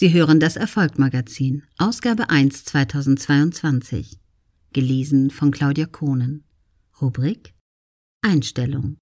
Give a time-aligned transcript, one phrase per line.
[0.00, 4.20] Sie hören das Erfolgmagazin, Ausgabe 1 2022.
[4.72, 6.44] Gelesen von Claudia Kohnen.
[7.02, 7.52] Rubrik
[8.22, 8.98] Einstellung.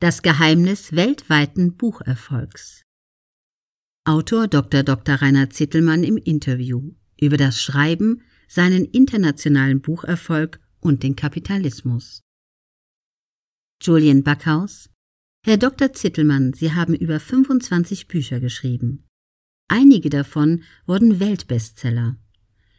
[0.00, 2.82] Das Geheimnis weltweiten Bucherfolgs.
[4.04, 4.82] Autor Dr.
[4.82, 5.14] Dr.
[5.14, 12.22] Rainer Zittelmann im Interview über das Schreiben, seinen internationalen Bucherfolg und den Kapitalismus.
[13.80, 14.88] Julian Backhaus
[15.44, 15.92] Herr Dr.
[15.92, 19.08] Zittelmann, Sie haben über 25 Bücher geschrieben.
[19.74, 22.18] Einige davon wurden Weltbestseller.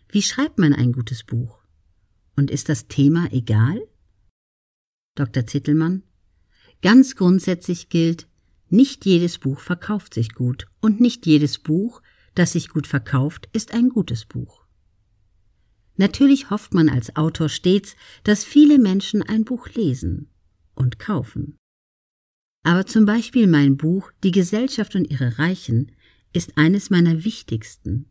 [0.09, 1.63] Wie schreibt man ein gutes Buch?
[2.35, 3.81] Und ist das Thema egal?
[5.15, 5.47] Dr.
[5.47, 6.03] Zittelmann
[6.83, 8.27] Ganz grundsätzlich gilt,
[8.69, 12.03] nicht jedes Buch verkauft sich gut und nicht jedes Buch,
[12.35, 14.63] das sich gut verkauft, ist ein gutes Buch.
[15.95, 20.29] Natürlich hofft man als Autor stets, dass viele Menschen ein Buch lesen
[20.75, 21.57] und kaufen.
[22.61, 25.91] Aber zum Beispiel mein Buch Die Gesellschaft und ihre Reichen
[26.33, 28.09] ist eines meiner wichtigsten.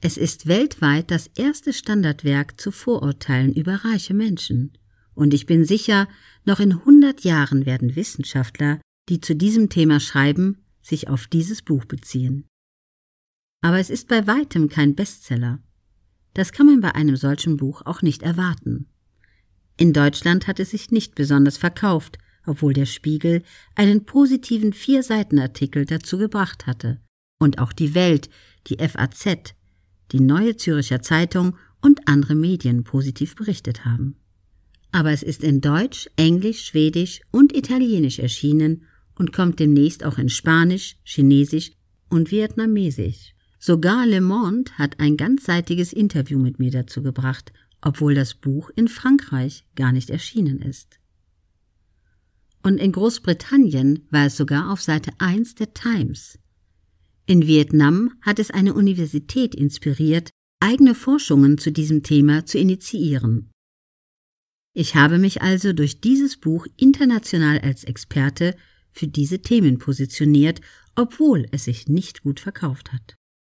[0.00, 4.76] Es ist weltweit das erste Standardwerk zu Vorurteilen über reiche Menschen.
[5.14, 6.08] Und ich bin sicher,
[6.44, 11.84] noch in hundert Jahren werden Wissenschaftler, die zu diesem Thema schreiben, sich auf dieses Buch
[11.84, 12.46] beziehen.
[13.60, 15.60] Aber es ist bei weitem kein Bestseller.
[16.34, 18.88] Das kann man bei einem solchen Buch auch nicht erwarten.
[19.76, 23.42] In Deutschland hat es sich nicht besonders verkauft, obwohl der Spiegel
[23.76, 27.00] einen positiven Vier-Seiten-Artikel dazu gebracht hatte.
[27.42, 28.30] Und auch die Welt,
[28.68, 29.56] die FAZ,
[30.12, 34.14] die Neue Züricher Zeitung und andere Medien positiv berichtet haben.
[34.92, 38.84] Aber es ist in Deutsch, Englisch, Schwedisch und Italienisch erschienen
[39.16, 41.72] und kommt demnächst auch in Spanisch, Chinesisch
[42.08, 43.34] und Vietnamesisch.
[43.58, 48.86] Sogar Le Monde hat ein ganzseitiges Interview mit mir dazu gebracht, obwohl das Buch in
[48.86, 51.00] Frankreich gar nicht erschienen ist.
[52.62, 56.38] Und in Großbritannien war es sogar auf Seite 1 der Times.
[57.32, 60.28] In Vietnam hat es eine Universität inspiriert,
[60.60, 63.50] eigene Forschungen zu diesem Thema zu initiieren.
[64.74, 68.54] Ich habe mich also durch dieses Buch international als Experte
[68.90, 70.60] für diese Themen positioniert,
[70.94, 73.14] obwohl es sich nicht gut verkauft hat.